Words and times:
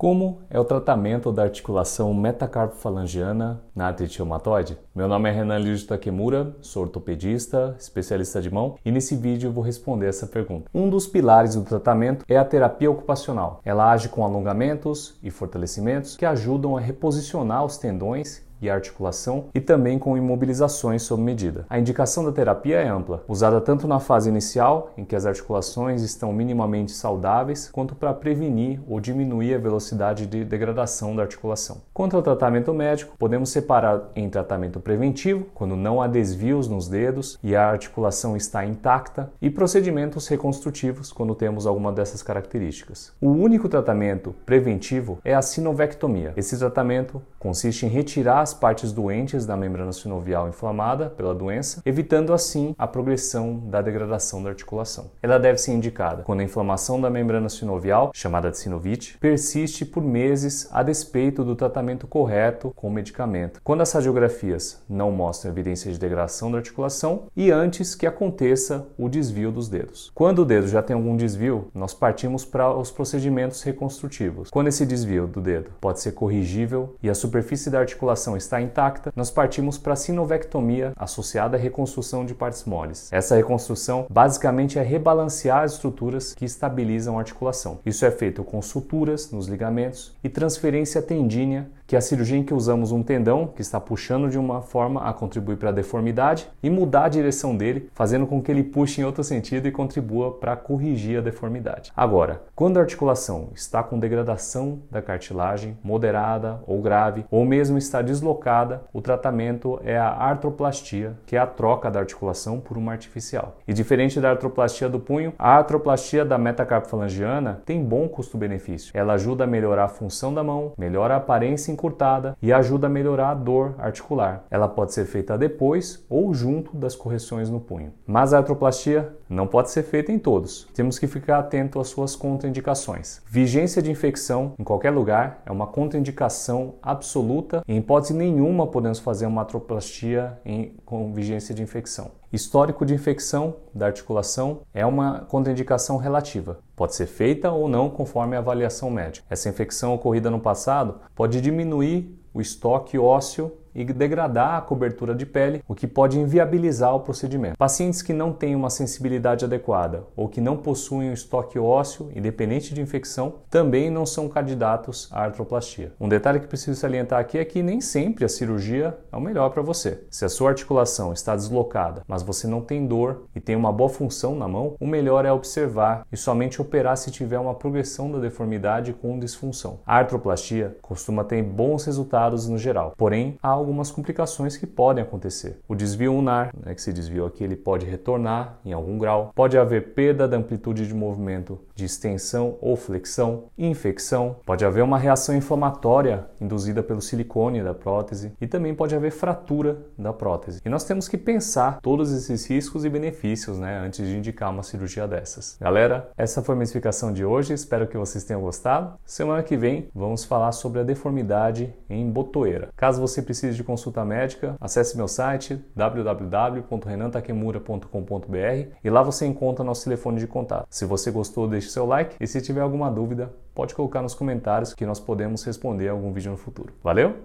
Como 0.00 0.38
é 0.48 0.58
o 0.58 0.64
tratamento 0.64 1.30
da 1.30 1.42
articulação 1.42 2.14
metacarpofalangiana 2.14 3.60
na 3.76 3.88
artrite 3.88 4.16
reumatoide? 4.16 4.78
Meu 4.94 5.06
nome 5.06 5.28
é 5.28 5.32
Renan 5.32 5.58
Lídio 5.58 5.86
Takemura, 5.86 6.56
sou 6.62 6.84
ortopedista, 6.84 7.76
especialista 7.78 8.40
de 8.40 8.50
mão 8.50 8.76
e 8.82 8.90
nesse 8.90 9.14
vídeo 9.14 9.52
vou 9.52 9.62
responder 9.62 10.06
essa 10.06 10.26
pergunta. 10.26 10.70
Um 10.72 10.88
dos 10.88 11.06
pilares 11.06 11.54
do 11.54 11.64
tratamento 11.64 12.24
é 12.26 12.38
a 12.38 12.44
terapia 12.46 12.90
ocupacional. 12.90 13.60
Ela 13.62 13.92
age 13.92 14.08
com 14.08 14.24
alongamentos 14.24 15.18
e 15.22 15.30
fortalecimentos 15.30 16.16
que 16.16 16.24
ajudam 16.24 16.78
a 16.78 16.80
reposicionar 16.80 17.62
os 17.62 17.76
tendões 17.76 18.42
e 18.60 18.68
articulação 18.68 19.46
e 19.54 19.60
também 19.60 19.98
com 19.98 20.16
imobilizações 20.16 21.02
sob 21.02 21.22
medida. 21.22 21.66
A 21.68 21.78
indicação 21.78 22.24
da 22.24 22.32
terapia 22.32 22.76
é 22.76 22.88
ampla, 22.88 23.24
usada 23.28 23.60
tanto 23.60 23.86
na 23.86 24.00
fase 24.00 24.28
inicial, 24.28 24.92
em 24.96 25.04
que 25.04 25.16
as 25.16 25.26
articulações 25.26 26.02
estão 26.02 26.32
minimamente 26.32 26.92
saudáveis, 26.92 27.68
quanto 27.72 27.94
para 27.94 28.14
prevenir 28.14 28.80
ou 28.88 29.00
diminuir 29.00 29.54
a 29.54 29.58
velocidade 29.58 30.26
de 30.26 30.44
degradação 30.44 31.14
da 31.14 31.22
articulação. 31.22 31.78
Quanto 31.92 32.16
ao 32.16 32.22
tratamento 32.22 32.72
médico, 32.72 33.16
podemos 33.18 33.50
separar 33.50 34.10
em 34.14 34.28
tratamento 34.28 34.80
preventivo, 34.80 35.46
quando 35.54 35.76
não 35.76 36.00
há 36.00 36.06
desvios 36.06 36.68
nos 36.68 36.88
dedos 36.88 37.38
e 37.42 37.54
a 37.54 37.68
articulação 37.68 38.36
está 38.36 38.64
intacta, 38.64 39.30
e 39.40 39.50
procedimentos 39.50 40.28
reconstrutivos, 40.28 41.12
quando 41.12 41.34
temos 41.34 41.66
alguma 41.66 41.92
dessas 41.92 42.22
características. 42.22 43.12
O 43.20 43.28
único 43.28 43.68
tratamento 43.68 44.34
preventivo 44.44 45.18
é 45.24 45.34
a 45.34 45.42
sinovectomia. 45.42 46.32
Esse 46.36 46.58
tratamento 46.58 47.22
consiste 47.40 47.86
em 47.86 47.88
retirar 47.88 48.42
as 48.42 48.52
partes 48.52 48.92
doentes 48.92 49.46
da 49.46 49.56
membrana 49.56 49.92
sinovial 49.92 50.46
inflamada 50.46 51.08
pela 51.08 51.34
doença, 51.34 51.80
evitando 51.86 52.34
assim 52.34 52.74
a 52.78 52.86
progressão 52.86 53.56
da 53.64 53.80
degradação 53.80 54.42
da 54.42 54.50
articulação. 54.50 55.10
Ela 55.22 55.38
deve 55.38 55.58
ser 55.58 55.72
indicada 55.72 56.22
quando 56.22 56.40
a 56.40 56.44
inflamação 56.44 57.00
da 57.00 57.08
membrana 57.08 57.48
sinovial, 57.48 58.10
chamada 58.14 58.50
de 58.50 58.58
sinovite, 58.58 59.16
persiste 59.18 59.86
por 59.86 60.02
meses 60.02 60.68
a 60.70 60.82
despeito 60.82 61.42
do 61.42 61.56
tratamento 61.56 62.06
correto 62.06 62.72
com 62.76 62.90
medicamento. 62.90 63.60
Quando 63.64 63.80
as 63.80 63.90
radiografias 63.90 64.82
não 64.88 65.10
mostram 65.10 65.50
evidência 65.50 65.90
de 65.90 65.98
degradação 65.98 66.52
da 66.52 66.58
articulação 66.58 67.24
e 67.34 67.50
antes 67.50 67.94
que 67.94 68.06
aconteça 68.06 68.86
o 68.98 69.08
desvio 69.08 69.50
dos 69.50 69.66
dedos. 69.68 70.12
Quando 70.14 70.40
o 70.40 70.44
dedo 70.44 70.68
já 70.68 70.82
tem 70.82 70.94
algum 70.94 71.16
desvio, 71.16 71.68
nós 71.74 71.94
partimos 71.94 72.44
para 72.44 72.70
os 72.76 72.90
procedimentos 72.90 73.62
reconstrutivos. 73.62 74.50
Quando 74.50 74.68
esse 74.68 74.84
desvio 74.84 75.26
do 75.26 75.40
dedo 75.40 75.70
pode 75.80 76.00
ser 76.00 76.12
corrigível 76.12 76.96
e 77.02 77.08
a 77.08 77.14
superfície 77.30 77.70
da 77.70 77.78
articulação 77.78 78.36
está 78.36 78.60
intacta, 78.60 79.12
nós 79.14 79.30
partimos 79.30 79.78
para 79.78 79.92
a 79.92 79.96
sinovectomia 79.96 80.92
associada 80.96 81.56
à 81.56 81.60
reconstrução 81.60 82.26
de 82.26 82.34
partes 82.34 82.64
moles. 82.64 83.08
Essa 83.12 83.36
reconstrução 83.36 84.04
basicamente 84.10 84.80
é 84.80 84.82
rebalancear 84.82 85.62
as 85.62 85.74
estruturas 85.74 86.34
que 86.34 86.44
estabilizam 86.44 87.16
a 87.16 87.20
articulação. 87.20 87.78
Isso 87.86 88.04
é 88.04 88.10
feito 88.10 88.42
com 88.42 88.60
suturas 88.60 89.30
nos 89.30 89.46
ligamentos 89.46 90.12
e 90.24 90.28
transferência 90.28 91.00
tendínea 91.00 91.70
que 91.90 91.96
é 91.96 91.98
a 91.98 92.00
cirurgia 92.00 92.38
em 92.38 92.44
que 92.44 92.54
usamos 92.54 92.92
um 92.92 93.02
tendão 93.02 93.48
que 93.48 93.60
está 93.60 93.80
puxando 93.80 94.30
de 94.30 94.38
uma 94.38 94.62
forma 94.62 95.02
a 95.02 95.12
contribuir 95.12 95.56
para 95.56 95.70
a 95.70 95.72
deformidade 95.72 96.48
e 96.62 96.70
mudar 96.70 97.06
a 97.06 97.08
direção 97.08 97.56
dele, 97.56 97.90
fazendo 97.94 98.28
com 98.28 98.40
que 98.40 98.48
ele 98.48 98.62
puxe 98.62 99.00
em 99.00 99.04
outro 99.04 99.24
sentido 99.24 99.66
e 99.66 99.72
contribua 99.72 100.34
para 100.34 100.54
corrigir 100.54 101.18
a 101.18 101.20
deformidade. 101.20 101.90
Agora, 101.96 102.42
quando 102.54 102.76
a 102.76 102.80
articulação 102.80 103.48
está 103.56 103.82
com 103.82 103.98
degradação 103.98 104.82
da 104.88 105.02
cartilagem 105.02 105.76
moderada 105.82 106.60
ou 106.64 106.80
grave, 106.80 107.24
ou 107.28 107.44
mesmo 107.44 107.76
está 107.76 108.00
deslocada, 108.00 108.82
o 108.92 109.02
tratamento 109.02 109.80
é 109.82 109.98
a 109.98 110.10
artroplastia, 110.10 111.18
que 111.26 111.34
é 111.34 111.40
a 111.40 111.46
troca 111.46 111.90
da 111.90 111.98
articulação 111.98 112.60
por 112.60 112.78
uma 112.78 112.92
artificial. 112.92 113.56
E 113.66 113.72
diferente 113.72 114.20
da 114.20 114.30
artroplastia 114.30 114.88
do 114.88 115.00
punho, 115.00 115.32
a 115.36 115.56
artroplastia 115.56 116.24
da 116.24 116.38
metacarpofalangiana 116.38 117.62
tem 117.66 117.82
bom 117.82 118.06
custo-benefício. 118.06 118.92
Ela 118.94 119.14
ajuda 119.14 119.42
a 119.42 119.48
melhorar 119.48 119.86
a 119.86 119.88
função 119.88 120.32
da 120.32 120.44
mão, 120.44 120.72
melhora 120.78 121.14
a 121.14 121.16
aparência 121.16 121.79
encurtada 121.80 122.36
e 122.42 122.52
ajuda 122.52 122.86
a 122.86 122.90
melhorar 122.90 123.30
a 123.30 123.34
dor 123.34 123.74
articular. 123.78 124.44
Ela 124.50 124.68
pode 124.68 124.92
ser 124.92 125.06
feita 125.06 125.38
depois 125.38 126.04
ou 126.10 126.34
junto 126.34 126.76
das 126.76 126.94
correções 126.94 127.48
no 127.48 127.58
punho. 127.58 127.92
Mas 128.06 128.34
a 128.34 128.38
artroplastia 128.38 129.16
não 129.28 129.46
pode 129.46 129.70
ser 129.70 129.82
feita 129.82 130.12
em 130.12 130.18
todos. 130.18 130.68
Temos 130.74 130.98
que 130.98 131.06
ficar 131.06 131.38
atento 131.38 131.80
às 131.80 131.88
suas 131.88 132.14
contraindicações. 132.14 133.22
Vigência 133.26 133.80
de 133.80 133.90
infecção 133.90 134.52
em 134.58 134.64
qualquer 134.64 134.90
lugar 134.90 135.42
é 135.46 135.50
uma 135.50 135.66
contraindicação 135.66 136.74
absoluta 136.82 137.62
em 137.66 137.78
hipótese 137.78 138.12
nenhuma 138.12 138.66
podemos 138.66 138.98
fazer 138.98 139.26
uma 139.26 139.42
artroplastia 139.42 140.38
em, 140.44 140.74
com 140.84 141.12
vigência 141.12 141.54
de 141.54 141.62
infecção. 141.62 142.19
Histórico 142.32 142.86
de 142.86 142.94
infecção 142.94 143.56
da 143.74 143.86
articulação 143.86 144.60
é 144.72 144.86
uma 144.86 145.22
contraindicação 145.22 145.96
relativa. 145.96 146.60
Pode 146.76 146.94
ser 146.94 147.06
feita 147.06 147.50
ou 147.50 147.68
não 147.68 147.90
conforme 147.90 148.36
a 148.36 148.38
avaliação 148.38 148.88
médica. 148.88 149.26
Essa 149.28 149.48
infecção 149.48 149.94
ocorrida 149.94 150.30
no 150.30 150.38
passado 150.38 151.00
pode 151.12 151.40
diminuir 151.40 152.16
o 152.32 152.40
estoque 152.40 152.96
ósseo 152.96 153.52
e 153.74 153.84
degradar 153.84 154.54
a 154.54 154.60
cobertura 154.60 155.14
de 155.14 155.26
pele, 155.26 155.62
o 155.68 155.74
que 155.74 155.86
pode 155.86 156.18
inviabilizar 156.18 156.94
o 156.94 157.00
procedimento. 157.00 157.56
Pacientes 157.56 158.02
que 158.02 158.12
não 158.12 158.32
têm 158.32 158.54
uma 158.54 158.70
sensibilidade 158.70 159.44
adequada 159.44 160.04
ou 160.16 160.28
que 160.28 160.40
não 160.40 160.56
possuem 160.56 161.10
um 161.10 161.14
estoque 161.14 161.58
ósseo, 161.58 162.10
independente 162.14 162.74
de 162.74 162.80
infecção, 162.80 163.34
também 163.48 163.90
não 163.90 164.04
são 164.06 164.28
candidatos 164.28 165.08
à 165.12 165.22
artroplastia. 165.22 165.92
Um 166.00 166.08
detalhe 166.08 166.40
que 166.40 166.46
preciso 166.46 166.78
salientar 166.78 167.20
aqui 167.20 167.38
é 167.38 167.44
que 167.44 167.62
nem 167.62 167.80
sempre 167.80 168.24
a 168.24 168.28
cirurgia 168.28 168.96
é 169.12 169.16
o 169.16 169.20
melhor 169.20 169.50
para 169.50 169.62
você. 169.62 170.04
Se 170.10 170.24
a 170.24 170.28
sua 170.28 170.50
articulação 170.50 171.12
está 171.12 171.34
deslocada, 171.34 172.02
mas 172.06 172.22
você 172.22 172.46
não 172.46 172.60
tem 172.60 172.86
dor 172.86 173.24
e 173.34 173.40
tem 173.40 173.56
uma 173.56 173.72
boa 173.72 173.88
função 173.88 174.34
na 174.34 174.48
mão, 174.48 174.74
o 174.80 174.86
melhor 174.86 175.24
é 175.24 175.32
observar 175.32 176.06
e 176.10 176.16
somente 176.16 176.60
operar 176.60 176.96
se 176.96 177.10
tiver 177.10 177.38
uma 177.38 177.54
progressão 177.54 178.10
da 178.10 178.18
deformidade 178.18 178.92
com 178.92 179.18
disfunção. 179.18 179.80
A 179.86 179.96
artroplastia 179.96 180.76
costuma 180.82 181.24
ter 181.24 181.42
bons 181.42 181.84
resultados 181.84 182.48
no 182.48 182.58
geral, 182.58 182.94
porém 182.96 183.38
há 183.42 183.59
algumas 183.60 183.90
complicações 183.90 184.56
que 184.56 184.66
podem 184.66 185.02
acontecer. 185.02 185.58
O 185.68 185.74
desvio 185.74 186.14
unar, 186.14 186.52
né, 186.54 186.74
que 186.74 186.82
se 186.82 186.92
desviou 186.92 187.26
aqui, 187.26 187.44
ele 187.44 187.56
pode 187.56 187.86
retornar 187.86 188.58
em 188.64 188.72
algum 188.72 188.98
grau. 188.98 189.32
Pode 189.34 189.56
haver 189.56 189.94
perda 189.94 190.26
da 190.26 190.36
amplitude 190.36 190.86
de 190.86 190.94
movimento 190.94 191.58
de 191.74 191.84
extensão 191.84 192.56
ou 192.60 192.76
flexão, 192.76 193.44
infecção. 193.56 194.36
Pode 194.44 194.64
haver 194.64 194.82
uma 194.82 194.98
reação 194.98 195.34
inflamatória 195.34 196.26
induzida 196.40 196.82
pelo 196.82 197.00
silicone 197.00 197.62
da 197.62 197.72
prótese 197.74 198.32
e 198.40 198.46
também 198.46 198.74
pode 198.74 198.94
haver 198.94 199.10
fratura 199.10 199.78
da 199.96 200.12
prótese. 200.12 200.60
E 200.64 200.68
nós 200.68 200.84
temos 200.84 201.08
que 201.08 201.16
pensar 201.16 201.80
todos 201.80 202.12
esses 202.12 202.46
riscos 202.46 202.84
e 202.84 202.88
benefícios, 202.90 203.58
né, 203.58 203.78
antes 203.78 204.06
de 204.06 204.16
indicar 204.16 204.50
uma 204.50 204.62
cirurgia 204.62 205.06
dessas. 205.06 205.56
Galera, 205.60 206.10
essa 206.16 206.42
foi 206.42 206.54
a 206.54 206.56
minha 206.56 206.64
explicação 206.64 207.12
de 207.12 207.24
hoje. 207.24 207.54
Espero 207.54 207.86
que 207.86 207.96
vocês 207.96 208.24
tenham 208.24 208.42
gostado. 208.42 208.94
Semana 209.04 209.42
que 209.42 209.56
vem 209.56 209.88
vamos 209.94 210.24
falar 210.24 210.52
sobre 210.52 210.80
a 210.80 210.84
deformidade 210.84 211.74
em 211.88 212.10
botoeira. 212.10 212.68
Caso 212.76 213.00
você 213.00 213.22
precise 213.22 213.49
precise 213.50 213.56
de 213.56 213.64
consulta 213.64 214.04
médica, 214.04 214.54
acesse 214.60 214.96
meu 214.96 215.08
site 215.08 215.60
www.renantakemura.com.br 215.74 218.68
e 218.82 218.90
lá 218.90 219.02
você 219.02 219.26
encontra 219.26 219.64
nosso 219.64 219.84
telefone 219.84 220.20
de 220.20 220.26
contato. 220.26 220.66
Se 220.70 220.84
você 220.84 221.10
gostou, 221.10 221.48
deixe 221.48 221.70
seu 221.70 221.86
like 221.86 222.16
e 222.20 222.26
se 222.26 222.40
tiver 222.40 222.60
alguma 222.60 222.90
dúvida, 222.90 223.32
pode 223.54 223.74
colocar 223.74 224.02
nos 224.02 224.14
comentários 224.14 224.72
que 224.72 224.86
nós 224.86 225.00
podemos 225.00 225.44
responder 225.44 225.88
algum 225.88 226.12
vídeo 226.12 226.30
no 226.30 226.38
futuro. 226.38 226.72
Valeu? 226.82 227.16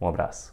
Um 0.00 0.08
abraço. 0.08 0.52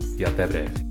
e 0.21 0.25
até 0.25 0.45
breve. 0.45 0.90